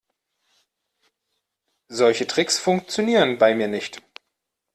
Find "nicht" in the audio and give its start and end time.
3.67-4.01